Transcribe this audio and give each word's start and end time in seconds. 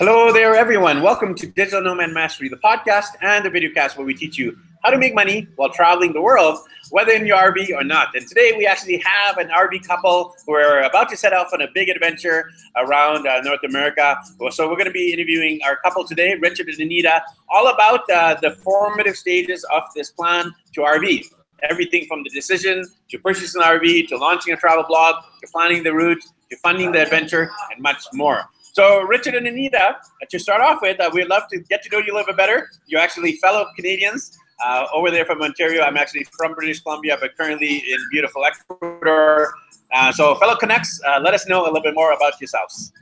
Hello 0.00 0.32
there, 0.32 0.56
everyone. 0.56 1.02
Welcome 1.02 1.34
to 1.34 1.46
Digital 1.46 1.82
Nomad 1.82 2.12
Mastery, 2.12 2.48
the 2.48 2.56
podcast 2.56 3.08
and 3.20 3.44
the 3.44 3.50
videocast 3.50 3.98
where 3.98 4.06
we 4.06 4.14
teach 4.14 4.38
you 4.38 4.56
how 4.82 4.88
to 4.88 4.96
make 4.96 5.14
money 5.14 5.46
while 5.56 5.68
traveling 5.68 6.14
the 6.14 6.22
world, 6.22 6.58
whether 6.88 7.12
in 7.12 7.26
your 7.26 7.36
RV 7.36 7.68
or 7.74 7.84
not. 7.84 8.16
And 8.16 8.26
today 8.26 8.54
we 8.56 8.66
actually 8.66 8.96
have 9.04 9.36
an 9.36 9.50
RV 9.50 9.86
couple 9.86 10.34
who 10.46 10.54
are 10.54 10.80
about 10.84 11.10
to 11.10 11.18
set 11.18 11.34
off 11.34 11.52
on 11.52 11.60
a 11.60 11.66
big 11.74 11.90
adventure 11.90 12.50
around 12.76 13.26
uh, 13.26 13.42
North 13.42 13.62
America. 13.62 14.16
So 14.52 14.70
we're 14.70 14.76
going 14.76 14.86
to 14.86 14.90
be 14.90 15.12
interviewing 15.12 15.60
our 15.66 15.76
couple 15.76 16.08
today, 16.08 16.34
Richard 16.36 16.68
and 16.68 16.80
Anita, 16.80 17.22
all 17.50 17.68
about 17.68 18.08
uh, 18.08 18.38
the 18.40 18.52
formative 18.52 19.18
stages 19.18 19.66
of 19.70 19.82
this 19.94 20.10
plan 20.10 20.54
to 20.76 20.80
RV. 20.80 21.26
Everything 21.68 22.06
from 22.06 22.22
the 22.24 22.30
decision 22.30 22.86
to 23.10 23.18
purchasing 23.18 23.60
an 23.60 23.68
RV 23.68 24.08
to 24.08 24.16
launching 24.16 24.54
a 24.54 24.56
travel 24.56 24.84
blog 24.88 25.16
to 25.42 25.48
planning 25.52 25.82
the 25.82 25.92
route 25.92 26.24
to 26.50 26.56
funding 26.62 26.90
the 26.90 27.02
adventure 27.02 27.50
and 27.70 27.82
much 27.82 28.02
more. 28.14 28.48
So, 28.72 29.02
Richard 29.02 29.34
and 29.34 29.46
Anita, 29.48 29.96
to 30.28 30.38
start 30.38 30.60
off 30.60 30.80
with, 30.80 31.00
uh, 31.00 31.10
we'd 31.12 31.26
love 31.26 31.42
to 31.50 31.58
get 31.58 31.82
to 31.82 31.88
know 31.90 31.98
you 31.98 32.12
a 32.12 32.14
little 32.14 32.26
bit 32.26 32.36
better. 32.36 32.68
You're 32.86 33.00
actually 33.00 33.32
fellow 33.36 33.66
Canadians 33.74 34.38
uh, 34.64 34.86
over 34.94 35.10
there 35.10 35.24
from 35.24 35.42
Ontario. 35.42 35.82
I'm 35.82 35.96
actually 35.96 36.24
from 36.38 36.54
British 36.54 36.80
Columbia, 36.80 37.16
but 37.20 37.36
currently 37.36 37.78
in 37.78 37.98
beautiful 38.12 38.44
Ecuador. 38.44 39.52
Uh, 39.92 40.12
so, 40.12 40.36
fellow 40.36 40.54
Canucks, 40.54 41.00
uh, 41.04 41.18
let 41.20 41.34
us 41.34 41.48
know 41.48 41.62
a 41.62 41.66
little 41.66 41.82
bit 41.82 41.94
more 41.94 42.12
about 42.12 42.40
yourselves. 42.40 42.92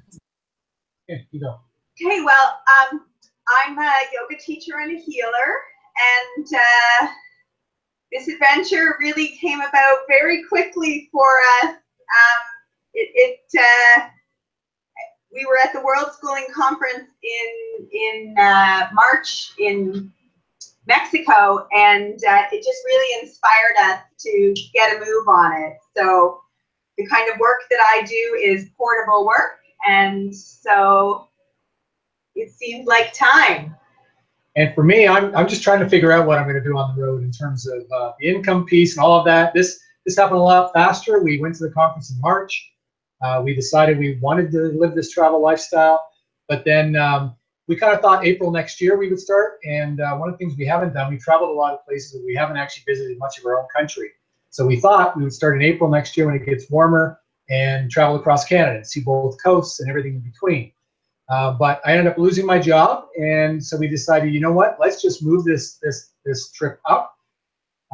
Okay, 1.10 1.26
you 1.32 1.40
go. 1.40 1.58
Okay, 2.00 2.22
well, 2.22 2.60
um, 2.90 3.04
I'm 3.66 3.78
a 3.78 3.92
yoga 4.12 4.40
teacher 4.40 4.78
and 4.80 4.96
a 4.96 5.00
healer, 5.00 5.60
and 6.36 6.46
uh, 6.46 7.08
this 8.10 8.28
adventure 8.28 8.96
really 9.00 9.36
came 9.40 9.60
about 9.60 9.98
very 10.08 10.44
quickly 10.44 11.10
for 11.12 11.26
us. 11.62 11.72
Um, 11.72 12.42
it, 12.94 13.10
it 13.14 13.60
uh, 13.60 14.08
we 15.32 15.44
were 15.46 15.58
at 15.64 15.72
the 15.72 15.80
World 15.80 16.10
Schooling 16.12 16.46
Conference 16.54 17.08
in 17.22 17.88
in 17.92 18.34
uh, 18.38 18.88
March 18.92 19.52
in 19.58 20.12
Mexico, 20.86 21.66
and 21.72 22.18
uh, 22.24 22.42
it 22.50 22.64
just 22.64 22.82
really 22.86 23.22
inspired 23.22 23.90
us 23.90 24.00
to 24.20 24.54
get 24.72 24.96
a 24.96 25.00
move 25.00 25.28
on 25.28 25.62
it. 25.62 25.76
So 25.96 26.40
the 26.96 27.06
kind 27.06 27.30
of 27.30 27.38
work 27.38 27.60
that 27.70 27.80
I 27.80 28.04
do 28.04 28.40
is 28.42 28.70
portable 28.76 29.26
work, 29.26 29.60
and 29.86 30.34
so 30.34 31.28
it 32.34 32.50
seemed 32.50 32.86
like 32.86 33.12
time. 33.12 33.74
And 34.56 34.74
for 34.74 34.82
me, 34.82 35.06
I'm, 35.06 35.34
I'm 35.36 35.46
just 35.46 35.62
trying 35.62 35.80
to 35.80 35.88
figure 35.88 36.10
out 36.10 36.26
what 36.26 36.38
I'm 36.38 36.44
going 36.44 36.56
to 36.56 36.64
do 36.64 36.76
on 36.76 36.96
the 36.96 37.02
road 37.02 37.22
in 37.22 37.30
terms 37.30 37.68
of 37.68 37.82
uh, 37.92 38.12
the 38.18 38.28
income 38.28 38.64
piece 38.64 38.96
and 38.96 39.04
all 39.04 39.18
of 39.18 39.24
that. 39.26 39.54
This 39.54 39.78
this 40.04 40.16
happened 40.16 40.38
a 40.38 40.42
lot 40.42 40.72
faster. 40.72 41.22
We 41.22 41.38
went 41.38 41.54
to 41.56 41.64
the 41.64 41.70
conference 41.70 42.10
in 42.10 42.18
March. 42.20 42.72
Uh, 43.22 43.42
we 43.44 43.54
decided 43.54 43.98
we 43.98 44.18
wanted 44.20 44.50
to 44.52 44.72
live 44.78 44.94
this 44.94 45.10
travel 45.10 45.40
lifestyle, 45.40 46.04
but 46.48 46.64
then 46.64 46.96
um, 46.96 47.34
we 47.66 47.76
kind 47.76 47.94
of 47.94 48.00
thought 48.00 48.24
April 48.24 48.50
next 48.50 48.80
year 48.80 48.96
we 48.96 49.08
would 49.08 49.20
start. 49.20 49.58
And 49.64 50.00
uh, 50.00 50.16
one 50.16 50.28
of 50.28 50.34
the 50.34 50.38
things 50.38 50.56
we 50.56 50.66
haven't 50.66 50.94
done, 50.94 51.10
we 51.10 51.18
traveled 51.18 51.50
a 51.50 51.52
lot 51.52 51.74
of 51.74 51.84
places, 51.84 52.12
but 52.12 52.24
we 52.24 52.34
haven't 52.34 52.56
actually 52.56 52.84
visited 52.86 53.18
much 53.18 53.38
of 53.38 53.44
our 53.44 53.60
own 53.60 53.66
country. 53.76 54.10
So 54.50 54.66
we 54.66 54.80
thought 54.80 55.16
we 55.16 55.24
would 55.24 55.32
start 55.32 55.56
in 55.56 55.62
April 55.62 55.90
next 55.90 56.16
year 56.16 56.26
when 56.26 56.34
it 56.34 56.46
gets 56.46 56.70
warmer 56.70 57.20
and 57.50 57.90
travel 57.90 58.16
across 58.16 58.44
Canada 58.44 58.84
see 58.84 59.00
both 59.00 59.36
coasts 59.42 59.80
and 59.80 59.88
everything 59.88 60.14
in 60.16 60.20
between. 60.20 60.72
Uh, 61.28 61.52
but 61.52 61.80
I 61.84 61.92
ended 61.92 62.06
up 62.06 62.18
losing 62.18 62.46
my 62.46 62.58
job, 62.58 63.04
and 63.20 63.62
so 63.62 63.76
we 63.76 63.86
decided, 63.86 64.32
you 64.32 64.40
know 64.40 64.52
what? 64.52 64.78
Let's 64.80 65.02
just 65.02 65.22
move 65.22 65.44
this 65.44 65.78
this 65.82 66.12
this 66.24 66.50
trip 66.52 66.80
up. 66.86 67.14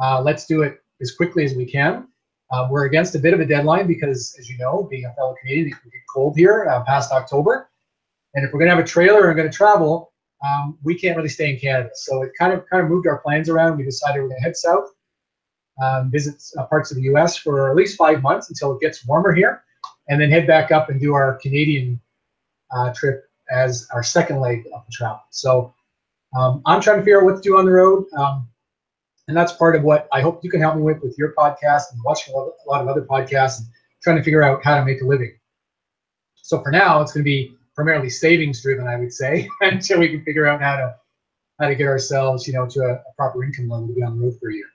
Uh, 0.01 0.21
let's 0.21 0.45
do 0.45 0.61
it 0.61 0.81
as 1.01 1.11
quickly 1.13 1.43
as 1.43 1.53
we 1.53 1.65
can. 1.65 2.07
Uh, 2.51 2.67
we're 2.69 2.85
against 2.85 3.15
a 3.15 3.19
bit 3.19 3.33
of 3.33 3.39
a 3.39 3.45
deadline 3.45 3.87
because, 3.87 4.35
as 4.39 4.49
you 4.49 4.57
know, 4.57 4.87
being 4.89 5.05
a 5.05 5.13
fellow 5.13 5.35
Canadian, 5.41 5.67
it 5.67 5.81
can 5.81 5.89
get 5.89 6.01
cold 6.13 6.37
here 6.37 6.67
uh, 6.69 6.83
past 6.83 7.11
October. 7.11 7.69
And 8.35 8.45
if 8.45 8.53
we're 8.53 8.59
going 8.59 8.69
to 8.69 8.75
have 8.75 8.83
a 8.83 8.87
trailer 8.87 9.27
and 9.27 9.35
going 9.35 9.49
to 9.49 9.55
travel, 9.55 10.11
um, 10.45 10.77
we 10.83 10.97
can't 10.97 11.15
really 11.15 11.29
stay 11.29 11.53
in 11.53 11.59
Canada. 11.59 11.89
So 11.95 12.21
it 12.21 12.31
kind 12.37 12.53
of 12.53 12.67
kind 12.69 12.83
of 12.83 12.89
moved 12.89 13.07
our 13.07 13.17
plans 13.19 13.49
around. 13.49 13.77
We 13.77 13.83
decided 13.83 14.21
we're 14.21 14.29
going 14.29 14.39
to 14.41 14.43
head 14.43 14.55
south, 14.55 14.89
um, 15.81 16.11
visit 16.11 16.43
uh, 16.57 16.65
parts 16.65 16.91
of 16.91 16.97
the 16.97 17.03
U.S. 17.03 17.37
for 17.37 17.69
at 17.69 17.75
least 17.75 17.97
five 17.97 18.21
months 18.21 18.49
until 18.49 18.73
it 18.73 18.81
gets 18.81 19.05
warmer 19.07 19.33
here, 19.33 19.63
and 20.09 20.21
then 20.21 20.29
head 20.29 20.45
back 20.45 20.71
up 20.71 20.89
and 20.89 20.99
do 20.99 21.13
our 21.13 21.35
Canadian 21.41 21.99
uh, 22.75 22.93
trip 22.93 23.29
as 23.51 23.87
our 23.93 24.03
second 24.03 24.39
leg 24.39 24.65
of 24.73 24.85
the 24.85 24.91
travel. 24.91 25.21
So 25.31 25.73
um, 26.37 26.61
I'm 26.65 26.81
trying 26.81 26.97
to 26.97 27.03
figure 27.03 27.19
out 27.19 27.25
what 27.25 27.35
to 27.37 27.41
do 27.41 27.57
on 27.57 27.65
the 27.65 27.71
road. 27.71 28.05
Um, 28.17 28.47
and 29.27 29.35
that's 29.35 29.53
part 29.53 29.75
of 29.75 29.83
what 29.83 30.07
I 30.11 30.21
hope 30.21 30.43
you 30.43 30.49
can 30.49 30.61
help 30.61 30.75
me 30.75 30.81
with 30.81 31.01
with 31.01 31.17
your 31.17 31.33
podcast 31.33 31.91
and 31.91 32.01
watching 32.03 32.33
a 32.33 32.69
lot 32.69 32.81
of 32.81 32.87
other 32.87 33.01
podcasts 33.01 33.59
and 33.59 33.67
trying 34.01 34.17
to 34.17 34.23
figure 34.23 34.43
out 34.43 34.63
how 34.63 34.77
to 34.77 34.85
make 34.85 35.01
a 35.01 35.05
living. 35.05 35.35
So 36.35 36.61
for 36.61 36.71
now, 36.71 37.01
it's 37.01 37.13
going 37.13 37.23
to 37.23 37.29
be 37.29 37.55
primarily 37.73 38.09
savings 38.09 38.61
driven, 38.61 38.87
I 38.87 38.97
would 38.97 39.13
say, 39.13 39.49
until 39.61 39.99
we 39.99 40.09
can 40.09 40.23
figure 40.23 40.47
out 40.47 40.61
how 40.61 40.75
to 40.77 40.95
how 41.59 41.67
to 41.67 41.75
get 41.75 41.87
ourselves, 41.87 42.47
you 42.47 42.53
know, 42.53 42.67
to 42.67 42.81
a, 42.81 42.93
a 42.93 43.13
proper 43.17 43.43
income 43.43 43.69
level 43.69 43.87
to 43.87 43.93
be 43.93 44.03
on 44.03 44.19
the 44.19 44.25
road 44.25 44.37
for 44.39 44.49
a 44.49 44.53
year. 44.53 44.65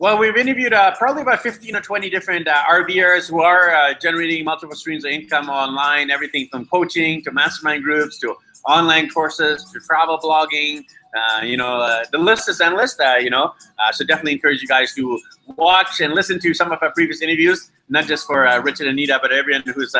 Well, 0.00 0.18
we've 0.18 0.36
interviewed 0.36 0.72
uh, 0.72 0.94
probably 0.96 1.22
about 1.22 1.40
15 1.40 1.76
or 1.76 1.80
20 1.80 2.10
different 2.10 2.48
uh, 2.48 2.64
RVers 2.68 3.30
who 3.30 3.42
are 3.42 3.74
uh, 3.74 3.94
generating 3.94 4.44
multiple 4.44 4.74
streams 4.74 5.04
of 5.04 5.12
income 5.12 5.48
online, 5.48 6.10
everything 6.10 6.48
from 6.50 6.66
coaching 6.66 7.22
to 7.22 7.30
mastermind 7.30 7.84
groups 7.84 8.18
to 8.18 8.34
online 8.66 9.08
courses 9.08 9.70
to 9.72 9.80
travel 9.80 10.18
blogging. 10.18 10.84
Uh, 11.16 11.42
you 11.42 11.56
know, 11.56 11.80
uh, 11.80 12.04
the 12.10 12.18
list 12.18 12.48
is 12.48 12.60
endless, 12.60 12.98
uh, 12.98 13.14
you 13.14 13.30
know. 13.30 13.52
so 13.92 14.04
definitely 14.04 14.32
encourage 14.32 14.60
you 14.60 14.68
guys 14.68 14.92
to 14.94 15.18
watch 15.56 16.00
and 16.00 16.12
listen 16.12 16.40
to 16.40 16.52
some 16.52 16.72
of 16.72 16.78
our 16.82 16.92
previous 16.92 17.22
interviews, 17.22 17.70
not 17.88 18.06
just 18.06 18.26
for 18.26 18.42
Richard 18.62 18.88
and 18.88 18.98
Anita, 18.98 19.18
but 19.22 19.32
everyone 19.32 19.62
who's 19.74 19.94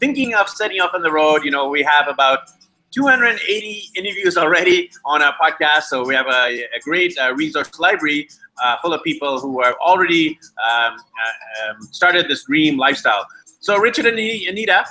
thinking 0.00 0.34
of 0.34 0.48
setting 0.48 0.80
off 0.80 0.92
on 0.94 1.02
the 1.02 1.12
road. 1.12 1.44
You 1.44 1.50
know, 1.50 1.68
we 1.68 1.82
have 1.82 2.08
about 2.08 2.40
280 2.96 3.90
interviews 3.94 4.36
already 4.36 4.90
on 5.04 5.22
our 5.22 5.34
podcast. 5.40 5.82
So 5.82 6.04
we 6.04 6.14
have 6.14 6.26
a, 6.26 6.64
a 6.64 6.80
great 6.82 7.16
uh, 7.18 7.34
resource 7.34 7.78
library 7.78 8.28
uh, 8.62 8.76
full 8.80 8.94
of 8.94 9.02
people 9.02 9.38
who 9.38 9.62
have 9.62 9.74
already 9.84 10.38
um, 10.64 10.94
uh, 10.94 11.70
um, 11.70 11.82
started 11.92 12.26
this 12.28 12.44
dream 12.44 12.78
lifestyle. 12.78 13.26
So 13.66 13.76
Richard 13.80 14.06
and 14.06 14.16
Anita, 14.16 14.84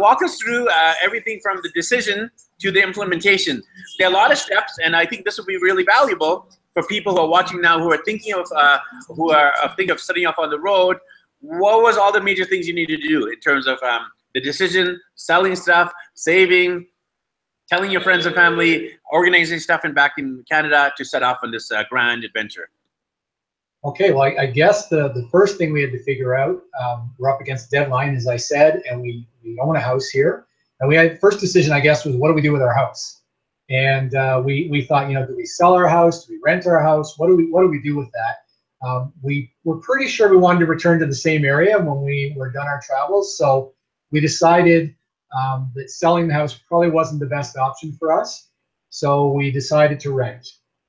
walk 0.00 0.24
us 0.24 0.40
through 0.40 0.66
everything 1.00 1.38
from 1.40 1.60
the 1.62 1.70
decision 1.72 2.28
to 2.58 2.72
the 2.72 2.82
implementation. 2.82 3.62
There 3.96 4.08
are 4.08 4.10
a 4.10 4.12
lot 4.12 4.32
of 4.32 4.38
steps, 4.38 4.76
and 4.82 4.96
I 4.96 5.06
think 5.06 5.24
this 5.24 5.38
will 5.38 5.44
be 5.44 5.56
really 5.56 5.84
valuable 5.84 6.48
for 6.74 6.82
people 6.88 7.14
who 7.14 7.20
are 7.20 7.28
watching 7.28 7.60
now 7.60 7.78
who 7.78 7.92
are 7.92 8.02
thinking 8.04 8.34
of 8.34 8.50
uh, 8.56 8.78
who 9.06 9.30
are 9.30 9.52
thinking 9.76 9.92
of 9.92 10.00
setting 10.00 10.26
off 10.26 10.34
on 10.36 10.50
the 10.50 10.58
road. 10.58 10.96
What 11.42 11.80
was 11.80 11.96
all 11.96 12.10
the 12.10 12.20
major 12.20 12.44
things 12.44 12.66
you 12.66 12.74
needed 12.74 13.02
to 13.02 13.08
do 13.08 13.28
in 13.28 13.38
terms 13.38 13.68
of 13.68 13.80
um, 13.84 14.08
the 14.34 14.40
decision, 14.40 15.00
selling 15.14 15.54
stuff, 15.54 15.92
saving, 16.14 16.88
telling 17.68 17.92
your 17.92 18.00
friends 18.00 18.26
and 18.26 18.34
family, 18.34 18.98
organizing 19.12 19.60
stuff 19.60 19.82
and 19.84 19.94
back 19.94 20.14
in 20.18 20.44
Canada 20.50 20.92
to 20.96 21.04
set 21.04 21.22
off 21.22 21.38
on 21.44 21.52
this 21.52 21.70
uh, 21.70 21.84
grand 21.88 22.24
adventure? 22.24 22.68
Okay, 23.84 24.12
well, 24.12 24.22
I, 24.22 24.42
I, 24.42 24.46
guess 24.46 24.88
the, 24.88 25.08
the 25.10 25.28
first 25.30 25.56
thing 25.56 25.72
we 25.72 25.80
had 25.80 25.92
to 25.92 26.02
figure 26.02 26.34
out, 26.34 26.60
um, 26.82 27.14
we're 27.16 27.30
up 27.30 27.40
against 27.40 27.70
the 27.70 27.76
deadline, 27.76 28.16
as 28.16 28.26
I 28.26 28.36
said, 28.36 28.82
and 28.90 29.00
we, 29.00 29.28
we 29.44 29.56
own 29.60 29.76
a 29.76 29.80
house 29.80 30.08
here. 30.08 30.46
And 30.80 30.88
we 30.88 30.96
had 30.96 31.20
first 31.20 31.38
decision, 31.38 31.72
I 31.72 31.80
guess, 31.80 32.04
was 32.04 32.16
what 32.16 32.28
do 32.28 32.34
we 32.34 32.42
do 32.42 32.52
with 32.52 32.62
our 32.62 32.74
house? 32.74 33.22
And 33.70 34.14
uh, 34.14 34.42
we 34.44 34.68
we 34.70 34.82
thought, 34.82 35.08
you 35.08 35.14
know, 35.14 35.26
do 35.26 35.36
we 35.36 35.44
sell 35.44 35.74
our 35.74 35.88
house? 35.88 36.24
Do 36.24 36.32
we 36.32 36.40
rent 36.42 36.66
our 36.66 36.82
house? 36.82 37.18
What 37.18 37.28
do 37.28 37.36
we 37.36 37.50
what 37.50 37.62
do 37.62 37.68
we 37.68 37.82
do 37.82 37.96
with 37.96 38.10
that? 38.12 38.86
Um, 38.86 39.12
we 39.22 39.52
were 39.64 39.78
pretty 39.78 40.06
sure 40.06 40.30
we 40.30 40.36
wanted 40.36 40.60
to 40.60 40.66
return 40.66 41.00
to 41.00 41.06
the 41.06 41.14
same 41.14 41.44
area 41.44 41.78
when 41.78 42.02
we 42.02 42.34
were 42.36 42.50
done 42.50 42.66
our 42.66 42.80
travels. 42.84 43.36
So 43.36 43.74
we 44.10 44.20
decided 44.20 44.94
um, 45.36 45.70
that 45.74 45.90
selling 45.90 46.28
the 46.28 46.34
house 46.34 46.54
probably 46.54 46.90
wasn't 46.90 47.20
the 47.20 47.26
best 47.26 47.56
option 47.56 47.92
for 47.98 48.12
us. 48.12 48.48
So 48.90 49.32
we 49.32 49.50
decided 49.50 50.00
to 50.00 50.12
rent. 50.12 50.48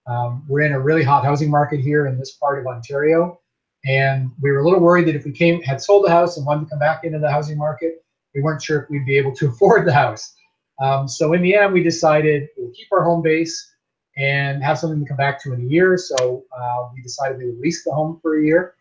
Um, 0.09 0.43
we're 0.47 0.61
in 0.61 0.73
a 0.73 0.79
really 0.79 1.03
hot 1.03 1.23
housing 1.23 1.51
market 1.51 1.79
here 1.79 2.07
in 2.07 2.17
this 2.17 2.31
part 2.31 2.59
of 2.59 2.65
Ontario, 2.65 3.39
and 3.85 4.31
we 4.41 4.51
were 4.51 4.59
a 4.59 4.63
little 4.63 4.79
worried 4.79 5.07
that 5.07 5.15
if 5.15 5.23
we 5.23 5.31
came 5.31 5.61
had 5.61 5.81
sold 5.81 6.05
the 6.05 6.09
house 6.09 6.37
and 6.37 6.45
wanted 6.45 6.65
to 6.65 6.69
come 6.71 6.79
back 6.79 7.03
into 7.03 7.19
the 7.19 7.29
housing 7.29 7.57
market, 7.57 8.03
we 8.33 8.41
weren't 8.41 8.61
sure 8.61 8.81
if 8.81 8.89
we'd 8.89 9.05
be 9.05 9.17
able 9.17 9.35
to 9.35 9.47
afford 9.49 9.85
the 9.85 9.93
house. 9.93 10.35
Um, 10.81 11.07
so 11.07 11.33
in 11.33 11.41
the 11.41 11.55
end, 11.55 11.73
we 11.73 11.83
decided 11.83 12.47
we'll 12.57 12.71
keep 12.71 12.87
our 12.91 13.03
home 13.03 13.21
base 13.21 13.73
and 14.17 14.63
have 14.63 14.79
something 14.79 14.99
to 14.99 15.07
come 15.07 15.17
back 15.17 15.41
to 15.43 15.53
in 15.53 15.61
a 15.61 15.65
year. 15.65 15.97
So 15.97 16.43
uh, 16.57 16.89
we 16.93 17.01
decided 17.01 17.37
we 17.37 17.45
would 17.45 17.59
lease 17.59 17.83
the 17.83 17.91
home 17.91 18.19
for 18.21 18.39
a 18.39 18.43
year. 18.43 18.75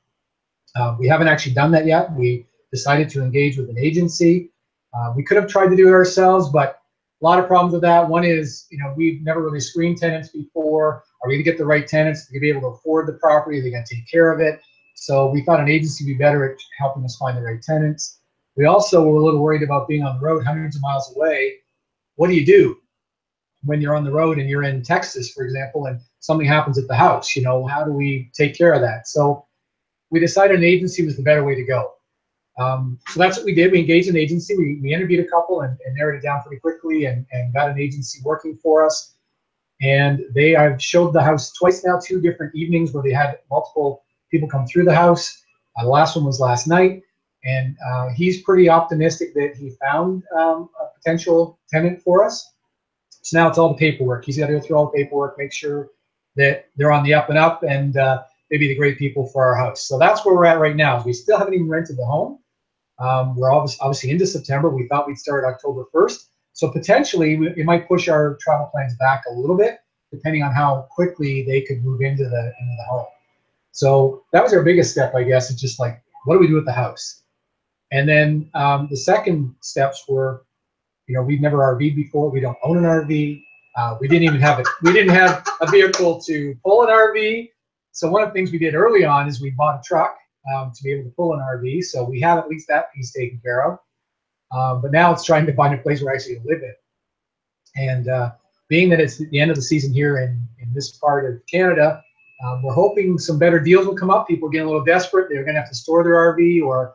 Uh, 0.76 0.96
we 0.98 1.08
haven't 1.08 1.28
actually 1.28 1.54
done 1.54 1.70
that 1.72 1.86
yet. 1.86 2.12
We 2.14 2.46
decided 2.72 3.08
to 3.10 3.22
engage 3.22 3.56
with 3.56 3.68
an 3.68 3.78
agency. 3.78 4.50
Uh, 4.94 5.12
we 5.14 5.22
could 5.22 5.36
have 5.36 5.46
tried 5.48 5.68
to 5.68 5.76
do 5.76 5.88
it 5.88 5.92
ourselves, 5.92 6.48
but 6.48 6.80
a 7.20 7.24
lot 7.24 7.38
of 7.38 7.46
problems 7.46 7.72
with 7.72 7.82
that. 7.82 8.08
One 8.08 8.24
is, 8.24 8.66
you 8.70 8.78
know, 8.78 8.94
we've 8.96 9.22
never 9.22 9.42
really 9.42 9.60
screened 9.60 9.98
tenants 9.98 10.28
before. 10.28 11.04
Are 11.22 11.28
we 11.28 11.34
going 11.34 11.44
to 11.44 11.50
get 11.50 11.58
the 11.58 11.66
right 11.66 11.86
tenants 11.86 12.22
Are 12.22 12.26
they 12.32 12.38
going 12.38 12.52
to 12.52 12.54
be 12.54 12.58
able 12.58 12.72
to 12.72 12.78
afford 12.78 13.08
the 13.08 13.14
property? 13.14 13.58
Are 13.58 13.62
they 13.62 13.70
going 13.70 13.84
to 13.84 13.94
take 13.94 14.08
care 14.10 14.32
of 14.32 14.40
it? 14.40 14.60
So 14.94 15.30
we 15.30 15.42
thought 15.42 15.60
an 15.60 15.68
agency 15.68 16.04
would 16.04 16.18
be 16.18 16.18
better 16.18 16.50
at 16.50 16.58
helping 16.78 17.04
us 17.04 17.16
find 17.16 17.36
the 17.36 17.42
right 17.42 17.62
tenants. 17.62 18.20
We 18.56 18.66
also 18.66 19.02
were 19.02 19.16
a 19.16 19.24
little 19.24 19.40
worried 19.40 19.62
about 19.62 19.88
being 19.88 20.04
on 20.04 20.18
the 20.18 20.26
road 20.26 20.44
hundreds 20.44 20.76
of 20.76 20.82
miles 20.82 21.14
away. 21.14 21.54
What 22.16 22.28
do 22.28 22.34
you 22.34 22.44
do 22.44 22.76
when 23.62 23.80
you're 23.80 23.96
on 23.96 24.04
the 24.04 24.12
road 24.12 24.38
and 24.38 24.48
you're 24.48 24.64
in 24.64 24.82
Texas, 24.82 25.32
for 25.32 25.44
example, 25.44 25.86
and 25.86 26.00
something 26.18 26.46
happens 26.46 26.78
at 26.78 26.88
the 26.88 26.96
house? 26.96 27.36
You 27.36 27.42
know, 27.42 27.66
how 27.66 27.84
do 27.84 27.92
we 27.92 28.30
take 28.34 28.56
care 28.56 28.72
of 28.72 28.80
that? 28.80 29.06
So 29.06 29.46
we 30.10 30.18
decided 30.18 30.56
an 30.56 30.64
agency 30.64 31.04
was 31.04 31.16
the 31.16 31.22
better 31.22 31.44
way 31.44 31.54
to 31.54 31.64
go. 31.64 31.92
Um, 32.58 32.98
so 33.08 33.20
that's 33.20 33.36
what 33.36 33.46
we 33.46 33.54
did. 33.54 33.70
We 33.70 33.78
engaged 33.78 34.08
an 34.08 34.16
agency. 34.16 34.56
We, 34.56 34.80
we 34.82 34.92
interviewed 34.92 35.24
a 35.24 35.28
couple 35.28 35.60
and, 35.60 35.78
and 35.86 35.94
narrowed 35.94 36.16
it 36.16 36.22
down 36.22 36.42
pretty 36.42 36.58
quickly 36.58 37.04
and, 37.04 37.24
and 37.30 37.54
got 37.54 37.70
an 37.70 37.78
agency 37.78 38.20
working 38.24 38.58
for 38.60 38.84
us. 38.84 39.14
And 39.80 40.24
they 40.34 40.56
I've 40.56 40.82
showed 40.82 41.12
the 41.12 41.22
house 41.22 41.52
twice 41.52 41.84
now, 41.84 41.98
two 42.02 42.20
different 42.20 42.54
evenings 42.54 42.92
where 42.92 43.02
they 43.02 43.12
had 43.12 43.38
multiple 43.50 44.04
people 44.30 44.48
come 44.48 44.66
through 44.66 44.84
the 44.84 44.94
house. 44.94 45.42
Uh, 45.76 45.84
the 45.84 45.90
last 45.90 46.16
one 46.16 46.24
was 46.24 46.40
last 46.40 46.66
night, 46.66 47.02
and 47.44 47.76
uh, 47.88 48.08
he's 48.10 48.42
pretty 48.42 48.68
optimistic 48.68 49.34
that 49.34 49.54
he 49.56 49.70
found 49.80 50.24
um, 50.36 50.68
a 50.80 50.86
potential 50.96 51.58
tenant 51.68 52.02
for 52.02 52.24
us. 52.24 52.52
So 53.22 53.38
now 53.38 53.48
it's 53.48 53.58
all 53.58 53.68
the 53.68 53.78
paperwork. 53.78 54.24
He's 54.24 54.38
got 54.38 54.46
to 54.46 54.54
go 54.54 54.60
through 54.60 54.76
all 54.76 54.86
the 54.86 54.98
paperwork, 54.98 55.38
make 55.38 55.52
sure 55.52 55.90
that 56.36 56.68
they're 56.76 56.92
on 56.92 57.04
the 57.04 57.14
up 57.14 57.28
and 57.28 57.38
up, 57.38 57.62
and 57.62 57.96
uh, 57.96 58.22
maybe 58.50 58.68
the 58.68 58.74
great 58.74 58.98
people 58.98 59.26
for 59.26 59.44
our 59.44 59.54
house. 59.54 59.86
So 59.86 59.98
that's 59.98 60.24
where 60.24 60.34
we're 60.34 60.46
at 60.46 60.58
right 60.58 60.76
now. 60.76 61.02
We 61.04 61.12
still 61.12 61.38
haven't 61.38 61.54
even 61.54 61.68
rented 61.68 61.96
the 61.96 62.06
home. 62.06 62.38
Um, 62.98 63.36
we're 63.36 63.52
obviously 63.52 64.10
into 64.10 64.26
September. 64.26 64.70
We 64.70 64.88
thought 64.88 65.06
we'd 65.06 65.18
start 65.18 65.44
October 65.44 65.84
1st. 65.94 66.26
So 66.58 66.68
potentially 66.68 67.38
it 67.56 67.64
might 67.64 67.86
push 67.86 68.08
our 68.08 68.36
travel 68.40 68.68
plans 68.72 68.96
back 68.96 69.22
a 69.30 69.32
little 69.32 69.56
bit, 69.56 69.78
depending 70.10 70.42
on 70.42 70.52
how 70.52 70.88
quickly 70.90 71.44
they 71.44 71.60
could 71.60 71.84
move 71.84 72.00
into 72.00 72.24
the 72.24 72.52
into 72.60 72.74
the 72.76 72.84
home. 72.90 73.06
So 73.70 74.24
that 74.32 74.42
was 74.42 74.52
our 74.52 74.64
biggest 74.64 74.90
step, 74.90 75.14
I 75.14 75.22
guess. 75.22 75.52
It's 75.52 75.60
just 75.60 75.78
like, 75.78 76.02
what 76.24 76.34
do 76.34 76.40
we 76.40 76.48
do 76.48 76.56
with 76.56 76.64
the 76.64 76.72
house? 76.72 77.22
And 77.92 78.08
then 78.08 78.50
um, 78.54 78.88
the 78.90 78.96
second 78.96 79.54
steps 79.60 80.06
were, 80.08 80.46
you 81.06 81.14
know, 81.14 81.22
we've 81.22 81.40
never 81.40 81.58
RV'd 81.58 81.94
before. 81.94 82.28
We 82.28 82.40
don't 82.40 82.58
own 82.64 82.76
an 82.76 82.82
RV. 82.82 83.40
Uh, 83.76 83.96
we 84.00 84.08
didn't 84.08 84.24
even 84.24 84.40
have 84.40 84.58
it. 84.58 84.66
We 84.82 84.92
didn't 84.92 85.14
have 85.14 85.46
a 85.60 85.70
vehicle 85.70 86.20
to 86.22 86.56
pull 86.64 86.82
an 86.82 86.88
RV. 86.88 87.50
So 87.92 88.10
one 88.10 88.24
of 88.24 88.30
the 88.30 88.32
things 88.32 88.50
we 88.50 88.58
did 88.58 88.74
early 88.74 89.04
on 89.04 89.28
is 89.28 89.40
we 89.40 89.50
bought 89.50 89.78
a 89.78 89.82
truck 89.86 90.18
um, 90.52 90.72
to 90.74 90.82
be 90.82 90.90
able 90.90 91.04
to 91.04 91.14
pull 91.14 91.34
an 91.34 91.38
RV. 91.38 91.84
So 91.84 92.02
we 92.02 92.20
have 92.22 92.36
at 92.36 92.48
least 92.48 92.66
that 92.66 92.92
piece 92.92 93.12
taken 93.12 93.40
care 93.44 93.64
of. 93.64 93.78
Um, 94.50 94.80
but 94.80 94.92
now 94.92 95.12
it's 95.12 95.24
trying 95.24 95.46
to 95.46 95.54
find 95.54 95.74
a 95.74 95.78
place 95.78 96.02
where 96.02 96.12
I 96.12 96.16
actually 96.16 96.40
live 96.44 96.62
in. 96.62 96.74
And 97.76 98.08
uh, 98.08 98.32
being 98.68 98.88
that 98.90 99.00
it's 99.00 99.18
the 99.18 99.40
end 99.40 99.50
of 99.50 99.56
the 99.56 99.62
season 99.62 99.92
here 99.92 100.18
in, 100.18 100.46
in 100.60 100.72
this 100.72 100.92
part 100.92 101.30
of 101.30 101.40
Canada, 101.46 102.02
um, 102.44 102.62
we're 102.62 102.74
hoping 102.74 103.18
some 103.18 103.38
better 103.38 103.58
deals 103.58 103.86
will 103.86 103.96
come 103.96 104.10
up. 104.10 104.28
People 104.28 104.48
getting 104.48 104.66
a 104.66 104.70
little 104.70 104.84
desperate. 104.84 105.28
They're 105.28 105.42
going 105.44 105.54
to 105.54 105.60
have 105.60 105.68
to 105.68 105.74
store 105.74 106.04
their 106.04 106.14
RV 106.14 106.64
or, 106.64 106.94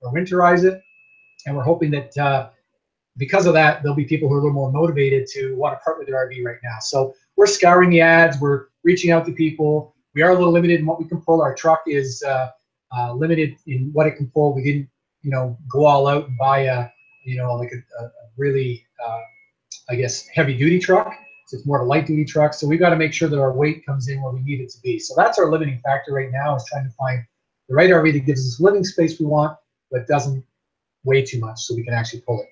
or 0.00 0.12
winterize 0.12 0.64
it. 0.64 0.80
And 1.46 1.56
we're 1.56 1.62
hoping 1.62 1.90
that 1.92 2.16
uh, 2.16 2.50
because 3.16 3.46
of 3.46 3.54
that, 3.54 3.82
there'll 3.82 3.96
be 3.96 4.04
people 4.04 4.28
who 4.28 4.34
are 4.34 4.38
a 4.38 4.42
little 4.42 4.54
more 4.54 4.72
motivated 4.72 5.26
to 5.34 5.54
want 5.56 5.78
to 5.78 5.84
part 5.84 5.98
with 5.98 6.08
their 6.08 6.26
RV 6.26 6.44
right 6.44 6.58
now. 6.62 6.76
So 6.80 7.14
we're 7.36 7.46
scouring 7.46 7.90
the 7.90 8.00
ads. 8.00 8.40
We're 8.40 8.66
reaching 8.84 9.10
out 9.10 9.26
to 9.26 9.32
people. 9.32 9.94
We 10.14 10.22
are 10.22 10.30
a 10.30 10.34
little 10.34 10.52
limited 10.52 10.80
in 10.80 10.86
what 10.86 10.98
we 10.98 11.06
can 11.06 11.20
pull. 11.20 11.42
Our 11.42 11.54
truck 11.54 11.82
is 11.86 12.22
uh, 12.22 12.48
uh, 12.96 13.12
limited 13.12 13.56
in 13.66 13.90
what 13.92 14.06
it 14.06 14.16
can 14.16 14.28
pull. 14.28 14.54
We 14.54 14.64
didn't 14.64 14.88
you 15.22 15.30
know, 15.30 15.56
go 15.68 15.84
all 15.84 16.06
out 16.06 16.28
and 16.28 16.38
buy 16.38 16.60
a, 16.60 16.88
you 17.24 17.36
know, 17.36 17.54
like 17.54 17.72
a, 17.72 18.04
a 18.04 18.10
really, 18.36 18.84
uh, 19.04 19.20
I 19.88 19.96
guess, 19.96 20.26
heavy 20.28 20.56
duty 20.56 20.78
truck. 20.78 21.12
So 21.46 21.56
it's 21.56 21.66
more 21.66 21.80
of 21.80 21.86
a 21.86 21.88
light 21.88 22.06
duty 22.06 22.24
truck. 22.24 22.54
So 22.54 22.66
we've 22.66 22.78
got 22.78 22.90
to 22.90 22.96
make 22.96 23.12
sure 23.12 23.28
that 23.28 23.40
our 23.40 23.52
weight 23.52 23.84
comes 23.84 24.08
in 24.08 24.22
where 24.22 24.32
we 24.32 24.40
need 24.42 24.60
it 24.60 24.70
to 24.70 24.80
be. 24.82 24.98
So 24.98 25.14
that's 25.16 25.38
our 25.38 25.50
limiting 25.50 25.80
factor 25.80 26.12
right 26.12 26.30
now 26.30 26.54
is 26.54 26.64
trying 26.66 26.84
to 26.84 26.94
find 26.94 27.24
the 27.68 27.74
right 27.74 27.90
RV 27.90 28.12
that 28.12 28.20
gives 28.20 28.46
us 28.46 28.58
the 28.58 28.64
living 28.64 28.84
space 28.84 29.18
we 29.18 29.26
want, 29.26 29.56
but 29.90 30.06
doesn't 30.06 30.44
weigh 31.04 31.24
too 31.24 31.40
much 31.40 31.60
so 31.60 31.74
we 31.74 31.82
can 31.82 31.94
actually 31.94 32.20
pull 32.20 32.40
it. 32.40 32.48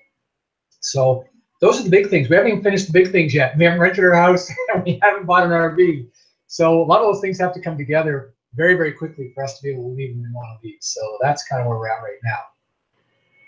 So 0.81 1.25
those 1.61 1.79
are 1.79 1.83
the 1.83 1.89
big 1.89 2.09
things. 2.09 2.29
We 2.29 2.35
haven't 2.35 2.51
even 2.51 2.63
finished 2.63 2.87
the 2.87 2.93
big 2.93 3.11
things 3.11 3.33
yet. 3.33 3.57
We 3.57 3.65
haven't 3.65 3.79
rented 3.81 4.03
our 4.03 4.13
house 4.13 4.51
and 4.73 4.83
we 4.85 4.99
haven't 5.01 5.25
bought 5.25 5.43
an 5.43 5.51
RV. 5.51 6.07
So 6.47 6.81
a 6.81 6.85
lot 6.85 7.01
of 7.01 7.13
those 7.13 7.21
things 7.21 7.39
have 7.39 7.53
to 7.53 7.61
come 7.61 7.77
together 7.77 8.33
very, 8.53 8.75
very 8.75 8.91
quickly 8.91 9.31
for 9.33 9.43
us 9.43 9.57
to 9.57 9.63
be 9.63 9.71
able 9.71 9.83
to 9.83 9.95
leave 9.95 10.15
them 10.15 10.25
in 10.25 10.33
one 10.33 10.49
of 10.49 10.57
these. 10.61 10.79
So 10.81 11.01
that's 11.21 11.43
kind 11.47 11.61
of 11.61 11.67
where 11.67 11.77
we're 11.77 11.89
at 11.89 12.01
right 12.01 12.17
now. 12.23 12.39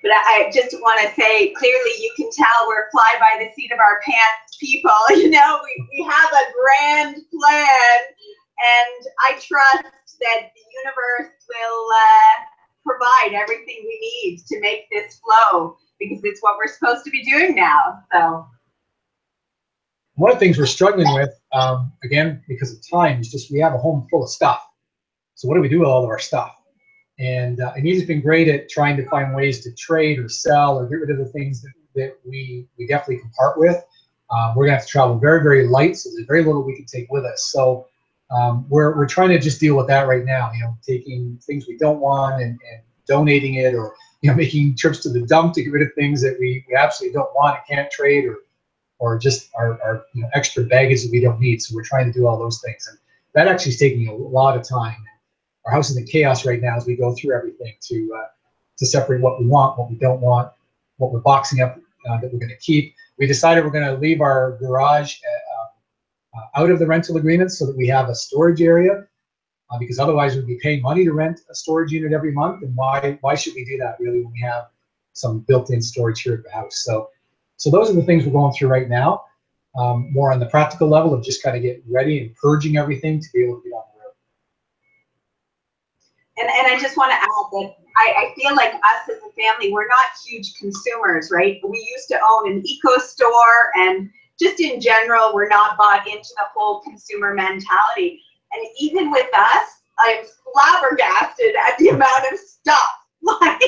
But 0.02 0.12
I 0.14 0.50
just 0.54 0.74
want 0.82 1.00
to 1.02 1.14
say 1.14 1.54
clearly 1.54 1.92
you 2.00 2.12
can 2.18 2.30
tell 2.32 2.68
we're 2.68 2.90
fly 2.92 3.16
by 3.20 3.44
the 3.44 3.54
seat 3.54 3.72
of 3.72 3.80
our 3.80 4.02
pants 4.04 4.58
people. 4.60 4.92
You 5.12 5.30
know, 5.30 5.60
we, 5.64 5.88
we 5.92 6.04
have 6.04 6.32
a 6.32 6.46
grand 6.54 7.16
plan, 7.16 8.00
and 8.58 9.08
I 9.20 9.34
trust 9.34 10.18
that 10.20 10.52
the 10.56 10.64
universe 10.84 11.34
will 11.48 11.88
uh, 11.94 12.34
provide 12.86 13.34
everything 13.34 13.84
we 13.84 14.00
need 14.24 14.44
to 14.48 14.60
make 14.60 14.90
this 14.92 15.20
flow 15.20 15.78
because 16.00 16.24
it's 16.24 16.42
what 16.42 16.58
we're 16.58 16.72
supposed 16.72 17.06
to 17.06 17.12
be 17.12 17.24
doing 17.24 17.56
now. 17.56 18.00
So. 18.12 18.48
One 20.16 20.32
of 20.32 20.40
the 20.40 20.46
things 20.46 20.58
we're 20.58 20.66
struggling 20.66 21.14
with, 21.14 21.30
um, 21.54 21.94
again, 22.04 22.44
because 22.48 22.74
of 22.74 22.80
time, 22.90 23.22
is 23.22 23.32
just 23.32 23.52
we 23.52 23.60
have 23.60 23.74
a 23.74 23.78
home 23.78 24.08
full 24.10 24.24
of 24.24 24.30
stuff. 24.30 24.68
So 25.36 25.48
what 25.48 25.56
do 25.56 25.62
we 25.62 25.70
do 25.70 25.80
with 25.80 25.88
all 25.88 26.04
of 26.04 26.10
our 26.10 26.20
stuff? 26.20 26.56
And, 27.22 27.62
uh, 27.62 27.74
and 27.76 27.86
he's 27.86 28.04
been 28.04 28.20
great 28.20 28.48
at 28.48 28.68
trying 28.68 28.98
to 28.98 29.06
find 29.08 29.36
ways 29.36 29.62
to 29.64 29.72
trade 29.76 30.18
or 30.18 30.28
sell 30.28 30.80
or 30.80 30.88
get 30.88 30.96
rid 30.96 31.12
of 31.12 31.20
the 31.20 31.26
things 31.26 31.62
that, 31.62 31.72
that 31.96 32.18
we, 32.26 32.66
we 32.80 32.88
definitely 32.88 33.20
can 33.20 33.30
part 33.38 33.60
with. 33.60 33.84
Um, 34.32 34.56
we're 34.56 34.66
going 34.66 34.74
to 34.74 34.78
have 34.78 34.86
to 34.86 34.92
travel 34.92 35.20
very, 35.20 35.44
very 35.44 35.68
light, 35.68 35.98
so 35.98 36.10
there's 36.10 36.26
very 36.26 36.44
little 36.44 36.64
we 36.64 36.76
can 36.76 36.86
take 36.86 37.12
with 37.12 37.24
us. 37.24 37.52
So 37.52 37.88
um, 38.32 38.66
we're, 38.70 38.98
we're 38.98 39.08
trying 39.08 39.30
to 39.30 39.40
just 39.40 39.60
deal 39.60 39.78
with 39.78 39.88
that 39.88 40.08
right 40.08 40.26
now, 40.26 40.52
you 40.54 40.62
know, 40.62 40.76
taking 40.82 41.38
things 41.44 41.68
we 41.68 41.78
don't 41.78 42.00
want 42.00 42.42
and, 42.42 42.52
and 42.52 42.82
donating 43.06 43.56
it 43.56 43.76
or, 43.76 43.94
you 44.22 44.32
know, 44.32 44.36
making 44.38 44.76
trips 44.78 45.00
to 45.00 45.10
the 45.10 45.22
dump 45.22 45.54
to 45.56 45.64
get 45.64 45.72
rid 45.72 45.84
of 45.84 45.94
things 45.94 46.24
that 46.24 46.38
we, 46.40 46.66
we 46.68 46.76
absolutely 46.76 47.14
don't 47.14 47.34
want 47.36 47.58
and 47.58 47.78
can't 47.78 47.92
trade 47.92 48.26
or, 48.26 48.38
or 48.98 49.20
just 49.20 49.52
our, 49.56 49.80
our 49.84 50.06
you 50.16 50.24
know, 50.24 50.30
extra 50.34 50.64
baggage 50.64 51.04
that 51.04 51.12
we 51.12 51.20
don't 51.20 51.40
need. 51.40 51.62
So 51.62 51.76
we're 51.76 51.84
trying 51.84 52.12
to 52.12 52.18
do 52.18 52.26
all 52.26 52.40
those 52.40 52.62
things. 52.62 52.88
And 52.90 52.98
that 53.36 53.48
actually 53.48 53.74
is 53.74 53.80
taking 53.80 54.08
a 54.08 54.16
lot 54.16 54.58
of 54.58 54.68
time 54.68 55.04
our 55.66 55.72
house 55.72 55.90
is 55.90 55.98
in 55.98 56.06
chaos 56.06 56.46
right 56.46 56.62
now 56.62 56.76
as 56.76 56.86
we 56.86 56.96
go 56.96 57.14
through 57.16 57.36
everything 57.36 57.76
to 57.82 58.14
uh, 58.18 58.28
to 58.78 58.86
separate 58.86 59.22
what 59.22 59.40
we 59.40 59.48
want, 59.48 59.78
what 59.78 59.90
we 59.90 59.96
don't 59.96 60.22
want, 60.22 60.52
what 60.98 61.12
we're 61.12 61.20
boxing 61.20 61.62
up 61.62 61.78
uh, 62.10 62.20
that 62.20 62.32
we're 62.34 62.40
going 62.40 62.50
to 62.50 62.58
keep. 62.58 62.96
We 63.18 63.28
decided 63.28 63.64
we're 63.64 63.72
going 63.72 63.86
to 63.86 63.98
leave 63.98 64.22
our 64.22 64.58
garage 64.60 65.18
uh, 65.24 66.38
uh, 66.40 66.62
out 66.62 66.72
of 66.72 66.80
the 66.80 66.88
rental 66.88 67.18
agreement 67.18 67.52
so 67.52 67.66
that 67.66 67.78
we 67.78 67.88
have 67.88 68.10
a 68.10 68.16
storage 68.16 68.62
area. 68.62 69.06
Uh, 69.70 69.78
because 69.80 70.00
otherwise, 70.00 70.36
we'd 70.36 70.48
be 70.48 70.60
paying 70.62 70.82
money 70.82 71.06
to 71.06 71.14
rent 71.14 71.42
a 71.50 71.56
storage 71.56 71.92
unit 71.92 72.12
every 72.12 72.32
month, 72.32 72.62
and 72.62 72.76
why 72.76 73.18
why 73.22 73.36
should 73.36 73.54
we 73.54 73.64
do 73.64 73.78
that 73.78 73.96
really 74.00 74.22
when 74.22 74.34
we 74.34 74.42
have 74.42 74.66
some 75.14 75.40
built-in 75.40 75.82
storage 75.82 76.22
here 76.22 76.34
at 76.34 76.44
the 76.44 76.52
house? 76.52 76.84
So, 76.84 77.10
so 77.56 77.70
those 77.70 77.90
are 77.90 77.94
the 77.94 78.02
things 78.02 78.26
we're 78.26 78.34
going 78.34 78.54
through 78.54 78.68
right 78.68 78.90
now. 78.90 79.24
Um, 79.78 80.12
more 80.12 80.34
on 80.34 80.40
the 80.42 80.48
practical 80.48 80.90
level 80.90 81.14
of 81.14 81.24
just 81.24 81.42
kind 81.42 81.56
of 81.56 81.64
getting 81.64 81.84
ready 81.90 82.20
and 82.20 82.36
purging 82.36 82.76
everything 82.76 83.22
to 83.22 83.28
be 83.34 83.44
able 83.44 83.62
to 83.62 83.70
and, 86.42 86.50
and 86.50 86.68
I 86.68 86.80
just 86.80 86.98
want 86.98 87.12
to 87.12 87.16
add 87.16 87.46
that 87.52 87.76
I, 87.98 88.14
I 88.18 88.34
feel 88.36 88.56
like 88.56 88.74
us 88.74 89.10
as 89.10 89.18
a 89.18 89.32
family, 89.42 89.72
we're 89.72 89.88
not 89.88 90.06
huge 90.26 90.56
consumers, 90.56 91.30
right? 91.32 91.60
We 91.64 91.88
used 91.96 92.08
to 92.10 92.20
own 92.20 92.52
an 92.52 92.64
eco 92.66 92.98
store 92.98 93.72
and 93.76 94.10
just 94.42 94.60
in 94.60 94.82
general, 94.82 95.34
we're 95.34 95.48
not 95.48 95.78
bought 95.78 96.08
into 96.08 96.30
the 96.36 96.46
whole 96.54 96.82
consumer 96.82 97.34
mentality. 97.36 98.22
And 98.52 98.66
even 98.80 99.12
with 99.12 99.28
us, 99.38 99.68
I'm 100.00 100.26
flabbergasted 100.26 101.56
at 101.68 101.78
the 101.78 101.90
amount 101.90 102.32
of 102.32 102.40
stuff. 102.40 102.92
Like, 103.24 103.62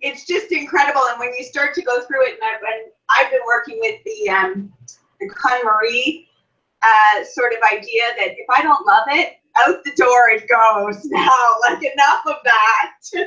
it's 0.00 0.26
just 0.26 0.50
incredible. 0.50 1.02
And 1.08 1.20
when 1.20 1.32
you 1.38 1.44
start 1.44 1.72
to 1.74 1.82
go 1.82 2.00
through 2.02 2.26
it, 2.26 2.32
and, 2.32 2.42
I, 2.42 3.22
I've 3.22 3.30
been 3.30 3.40
working 3.46 3.78
with 3.80 4.00
the 4.04 4.28
um, 4.28 4.72
the 5.20 5.28
KonMari 5.28 6.26
uh, 6.82 7.24
sort 7.24 7.52
of 7.52 7.58
idea 7.72 8.02
that 8.18 8.30
if 8.30 8.46
I 8.50 8.62
don't 8.62 8.84
love 8.84 9.04
it, 9.06 9.34
out 9.66 9.84
the 9.84 9.92
door 9.96 10.30
it 10.30 10.48
goes 10.48 11.04
now. 11.10 11.30
Like 11.68 11.82
enough 11.82 12.22
of 12.26 12.36
that. 12.44 13.26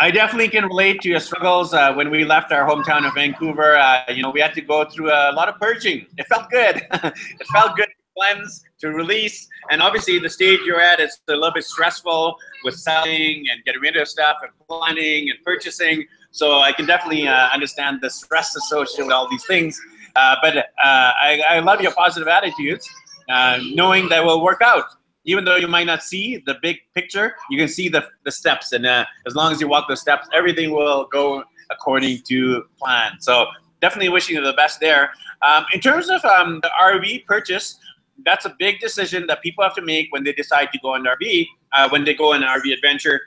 I 0.00 0.10
definitely 0.10 0.48
can 0.48 0.64
relate 0.64 1.00
to 1.02 1.08
your 1.08 1.20
struggles. 1.20 1.74
Uh, 1.74 1.92
when 1.92 2.10
we 2.10 2.24
left 2.24 2.52
our 2.52 2.66
hometown 2.66 3.06
of 3.06 3.14
Vancouver, 3.14 3.76
uh, 3.76 4.02
you 4.08 4.22
know, 4.22 4.30
we 4.30 4.40
had 4.40 4.54
to 4.54 4.60
go 4.62 4.84
through 4.84 5.10
a 5.10 5.32
lot 5.32 5.48
of 5.48 5.60
purging. 5.60 6.06
It 6.16 6.26
felt 6.26 6.48
good. 6.48 6.76
it 6.92 7.46
felt 7.52 7.76
good 7.76 7.86
to 7.86 7.94
cleanse, 8.16 8.64
to 8.78 8.88
release, 8.92 9.48
and 9.70 9.82
obviously 9.82 10.18
the 10.18 10.30
stage 10.30 10.60
you're 10.64 10.80
at 10.80 11.00
is 11.00 11.20
a 11.28 11.32
little 11.32 11.52
bit 11.52 11.64
stressful 11.64 12.36
with 12.64 12.76
selling 12.76 13.44
and 13.50 13.64
getting 13.64 13.80
rid 13.80 13.96
of 13.96 14.08
stuff 14.08 14.38
and 14.42 14.50
planning 14.66 15.28
and 15.28 15.38
purchasing. 15.44 16.06
So 16.30 16.60
I 16.60 16.72
can 16.72 16.86
definitely 16.86 17.26
uh, 17.26 17.48
understand 17.48 17.98
the 18.00 18.10
stress 18.10 18.54
associated 18.56 19.06
with 19.06 19.12
all 19.12 19.28
these 19.28 19.44
things. 19.44 19.80
Uh, 20.16 20.36
but 20.42 20.56
uh, 20.56 20.62
I, 20.82 21.42
I 21.48 21.58
love 21.60 21.80
your 21.80 21.92
positive 21.92 22.28
attitudes. 22.28 22.88
Uh, 23.30 23.60
knowing 23.74 24.08
that 24.08 24.24
will 24.24 24.42
work 24.42 24.60
out. 24.60 24.86
Even 25.24 25.44
though 25.44 25.56
you 25.56 25.68
might 25.68 25.86
not 25.86 26.02
see 26.02 26.42
the 26.46 26.56
big 26.62 26.78
picture, 26.94 27.36
you 27.48 27.56
can 27.56 27.68
see 27.68 27.88
the, 27.88 28.04
the 28.24 28.32
steps. 28.32 28.72
And 28.72 28.84
uh, 28.84 29.04
as 29.26 29.36
long 29.36 29.52
as 29.52 29.60
you 29.60 29.68
walk 29.68 29.86
those 29.86 30.00
steps, 30.00 30.26
everything 30.34 30.72
will 30.72 31.06
go 31.12 31.44
according 31.70 32.22
to 32.22 32.64
plan. 32.82 33.12
So 33.20 33.46
definitely 33.80 34.08
wishing 34.08 34.34
you 34.34 34.42
the 34.42 34.54
best 34.54 34.80
there. 34.80 35.10
Um, 35.46 35.64
in 35.72 35.80
terms 35.80 36.10
of 36.10 36.24
um, 36.24 36.60
the 36.62 36.70
RV 36.82 37.26
purchase, 37.26 37.78
that's 38.24 38.46
a 38.46 38.54
big 38.58 38.80
decision 38.80 39.26
that 39.28 39.42
people 39.42 39.62
have 39.62 39.74
to 39.74 39.82
make 39.82 40.08
when 40.10 40.24
they 40.24 40.32
decide 40.32 40.72
to 40.72 40.78
go 40.80 40.94
on 40.94 41.04
RV, 41.04 41.46
uh, 41.72 41.88
when 41.90 42.04
they 42.04 42.14
go 42.14 42.32
on 42.32 42.42
an 42.42 42.48
RV 42.48 42.72
adventure, 42.72 43.20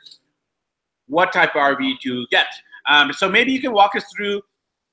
what 1.08 1.32
type 1.32 1.56
of 1.56 1.62
RV 1.62 2.00
to 2.02 2.28
get. 2.30 2.48
Um, 2.90 3.14
so 3.14 3.30
maybe 3.30 3.54
you 3.54 3.62
can 3.62 3.72
walk 3.72 3.96
us 3.96 4.04
through 4.14 4.42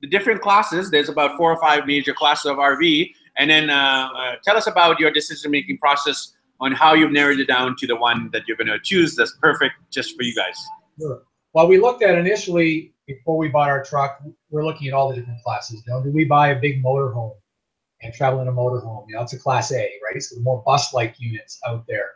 the 0.02 0.08
different 0.08 0.40
classes. 0.40 0.90
There's 0.90 1.08
about 1.08 1.36
four 1.36 1.52
or 1.52 1.60
five 1.60 1.86
major 1.86 2.14
classes 2.14 2.46
of 2.46 2.58
RV 2.58 3.12
and 3.36 3.50
then 3.50 3.70
uh, 3.70 4.08
uh, 4.16 4.34
tell 4.44 4.56
us 4.56 4.66
about 4.66 4.98
your 5.00 5.10
decision-making 5.10 5.78
process 5.78 6.34
on 6.60 6.72
how 6.72 6.94
you've 6.94 7.12
narrowed 7.12 7.40
it 7.40 7.46
down 7.46 7.74
to 7.78 7.86
the 7.86 7.96
one 7.96 8.30
that 8.32 8.42
you're 8.46 8.56
going 8.56 8.66
to 8.66 8.78
choose 8.82 9.16
that's 9.16 9.36
perfect 9.40 9.74
just 9.90 10.16
for 10.16 10.22
you 10.22 10.34
guys. 10.34 10.56
Sure. 10.98 11.22
Well, 11.54 11.66
we 11.66 11.78
looked 11.80 12.02
at 12.02 12.16
initially 12.16 12.92
before 13.06 13.36
we 13.38 13.48
bought 13.48 13.68
our 13.68 13.82
truck. 13.82 14.22
We're 14.50 14.64
looking 14.64 14.88
at 14.88 14.94
all 14.94 15.08
the 15.08 15.16
different 15.16 15.42
classes. 15.42 15.82
You 15.86 15.92
know, 15.92 16.02
do 16.02 16.10
we 16.10 16.24
buy 16.24 16.48
a 16.48 16.60
big 16.60 16.84
motorhome 16.84 17.32
and 18.02 18.12
travel 18.14 18.40
in 18.40 18.48
a 18.48 18.52
motorhome? 18.52 19.04
You 19.08 19.16
know, 19.16 19.22
it's 19.22 19.32
a 19.32 19.38
Class 19.38 19.72
A, 19.72 19.90
right? 20.04 20.22
So 20.22 20.36
the 20.36 20.42
more 20.42 20.62
bus-like 20.64 21.16
units 21.18 21.58
out 21.66 21.84
there. 21.88 22.10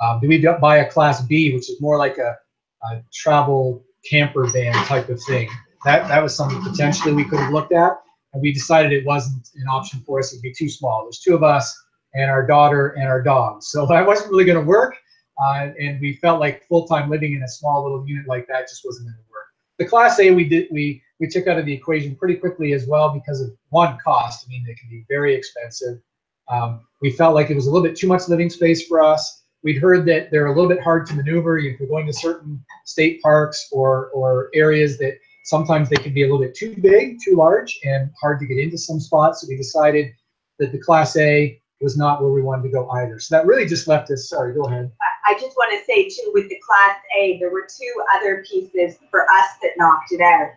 Um, 0.00 0.20
do 0.20 0.28
we 0.28 0.38
buy 0.60 0.78
a 0.78 0.90
Class 0.90 1.22
B, 1.22 1.52
which 1.52 1.68
is 1.68 1.80
more 1.80 1.98
like 1.98 2.18
a, 2.18 2.36
a 2.84 3.02
travel 3.12 3.84
camper 4.08 4.46
van 4.46 4.72
type 4.86 5.08
of 5.08 5.20
thing? 5.24 5.50
That 5.84 6.08
that 6.08 6.22
was 6.22 6.34
something 6.34 6.62
potentially 6.62 7.12
we 7.12 7.24
could 7.24 7.40
have 7.40 7.52
looked 7.52 7.72
at, 7.72 7.98
and 8.32 8.42
we 8.42 8.52
decided 8.52 8.92
it 8.92 9.06
wasn't 9.06 9.48
an 9.56 9.68
option 9.68 10.00
for 10.06 10.18
us. 10.18 10.32
It'd 10.32 10.42
be 10.42 10.52
too 10.52 10.68
small. 10.68 11.04
There's 11.04 11.20
two 11.20 11.34
of 11.34 11.42
us 11.42 11.76
and 12.14 12.30
our 12.30 12.46
daughter 12.46 12.88
and 12.90 13.06
our 13.06 13.22
dog, 13.22 13.62
so 13.62 13.86
that 13.90 14.06
wasn't 14.06 14.30
really 14.30 14.44
going 14.44 14.60
to 14.60 14.66
work. 14.66 14.96
Uh, 15.42 15.70
and 15.80 16.00
we 16.00 16.14
felt 16.14 16.40
like 16.40 16.66
full-time 16.66 17.08
living 17.08 17.34
in 17.34 17.42
a 17.44 17.48
small 17.48 17.84
little 17.84 18.06
unit 18.08 18.26
like 18.26 18.48
that 18.48 18.68
just 18.68 18.84
wasn't 18.84 19.06
going 19.06 19.14
to 19.14 19.30
work. 19.30 19.44
The 19.78 19.84
Class 19.84 20.18
A 20.18 20.32
we 20.32 20.44
did 20.44 20.66
we 20.72 21.00
we 21.20 21.28
took 21.28 21.46
out 21.46 21.58
of 21.58 21.66
the 21.66 21.72
equation 21.72 22.16
pretty 22.16 22.34
quickly 22.34 22.72
as 22.72 22.86
well 22.86 23.10
because 23.10 23.40
of 23.40 23.50
one 23.70 23.96
cost. 24.02 24.46
I 24.46 24.50
mean, 24.50 24.64
they 24.66 24.74
can 24.74 24.88
be 24.88 25.04
very 25.08 25.34
expensive. 25.34 26.00
Um, 26.48 26.80
we 27.02 27.10
felt 27.10 27.34
like 27.34 27.50
it 27.50 27.54
was 27.54 27.66
a 27.66 27.70
little 27.70 27.86
bit 27.86 27.96
too 27.96 28.06
much 28.06 28.28
living 28.28 28.50
space 28.50 28.86
for 28.86 29.02
us. 29.02 29.42
We'd 29.62 29.78
heard 29.78 30.06
that 30.06 30.30
they're 30.30 30.46
a 30.46 30.54
little 30.54 30.68
bit 30.68 30.80
hard 30.80 31.06
to 31.06 31.14
maneuver 31.14 31.58
if 31.58 31.78
you're 31.78 31.88
going 31.88 32.06
to 32.06 32.12
certain 32.12 32.64
state 32.84 33.20
parks 33.22 33.68
or 33.72 34.08
or 34.10 34.50
areas 34.54 34.98
that 34.98 35.18
sometimes 35.48 35.88
they 35.88 35.96
can 35.96 36.12
be 36.12 36.22
a 36.22 36.26
little 36.26 36.38
bit 36.38 36.54
too 36.54 36.76
big, 36.78 37.18
too 37.24 37.34
large, 37.34 37.80
and 37.82 38.10
hard 38.20 38.38
to 38.38 38.46
get 38.46 38.58
into 38.58 38.76
some 38.76 39.00
spots. 39.00 39.40
So 39.40 39.46
we 39.48 39.56
decided 39.56 40.12
that 40.58 40.72
the 40.72 40.78
Class 40.78 41.16
A 41.16 41.58
was 41.80 41.96
not 41.96 42.20
where 42.20 42.30
we 42.30 42.42
wanted 42.42 42.64
to 42.64 42.68
go 42.68 42.86
either. 42.90 43.18
So 43.18 43.34
that 43.34 43.46
really 43.46 43.64
just 43.64 43.88
left 43.88 44.10
us. 44.10 44.28
Sorry, 44.28 44.54
go 44.54 44.64
ahead. 44.64 44.92
I 45.26 45.32
just 45.34 45.56
want 45.56 45.72
to 45.72 45.82
say 45.86 46.06
too, 46.06 46.32
with 46.34 46.50
the 46.50 46.60
Class 46.66 46.98
A, 47.16 47.38
there 47.38 47.50
were 47.50 47.66
two 47.66 47.92
other 48.14 48.44
pieces 48.46 48.98
for 49.10 49.22
us 49.22 49.48
that 49.62 49.72
knocked 49.78 50.12
it 50.12 50.20
out. 50.20 50.50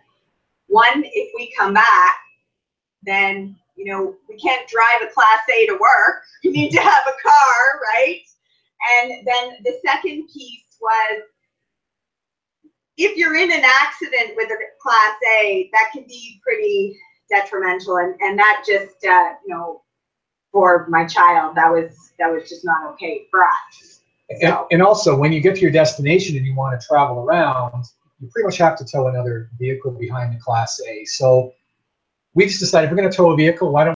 One, 0.66 1.04
if 1.04 1.32
we 1.34 1.54
come 1.58 1.72
back, 1.72 2.16
then, 3.02 3.56
you 3.76 3.86
know, 3.86 4.14
we 4.28 4.36
can't 4.36 4.68
drive 4.68 5.02
a 5.02 5.12
Class 5.12 5.40
A 5.56 5.66
to 5.68 5.72
work. 5.72 6.22
You 6.42 6.52
need 6.52 6.70
to 6.72 6.80
have 6.80 7.02
a 7.06 7.28
car, 7.28 7.80
right? 7.94 8.20
And 9.00 9.26
then 9.26 9.56
the 9.64 9.78
second 9.86 10.28
piece 10.30 10.76
was 10.82 11.22
if 12.96 13.16
you're 13.16 13.36
in 13.36 13.50
an 13.50 13.62
accident 13.64 14.34
with 14.36 14.50
a 14.50 14.56
Class 14.80 15.16
A, 15.40 15.70
that 15.72 15.90
can 15.92 16.04
be 16.06 16.40
pretty 16.42 16.98
detrimental. 17.30 17.98
And, 17.98 18.14
and 18.20 18.38
that 18.38 18.64
just, 18.66 19.04
uh, 19.04 19.34
you 19.46 19.54
know, 19.54 19.82
for 20.50 20.86
my 20.88 21.06
child, 21.06 21.56
that 21.56 21.70
was, 21.70 22.12
that 22.18 22.30
was 22.30 22.48
just 22.48 22.64
not 22.64 22.92
okay 22.92 23.26
for 23.30 23.44
us. 23.44 24.00
And, 24.40 24.56
and 24.70 24.82
also, 24.82 25.16
when 25.16 25.32
you 25.32 25.40
get 25.40 25.56
to 25.56 25.60
your 25.60 25.70
destination 25.70 26.36
and 26.36 26.46
you 26.46 26.54
want 26.54 26.78
to 26.78 26.86
travel 26.86 27.18
around, 27.18 27.84
you 28.20 28.28
pretty 28.28 28.46
much 28.46 28.58
have 28.58 28.76
to 28.78 28.84
tow 28.84 29.08
another 29.08 29.50
vehicle 29.58 29.90
behind 29.92 30.34
the 30.34 30.40
Class 30.40 30.80
A. 30.88 31.04
So 31.04 31.52
we 32.34 32.46
just 32.46 32.60
decided 32.60 32.86
if 32.86 32.92
we're 32.92 32.98
going 32.98 33.10
to 33.10 33.16
tow 33.16 33.30
a 33.32 33.36
vehicle, 33.36 33.72
why 33.72 33.84
don't 33.84 33.90